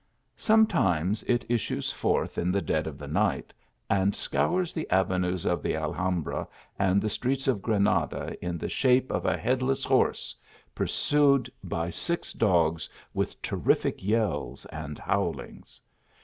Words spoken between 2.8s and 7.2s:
of the night, and scours the avenues of the Alhambra and the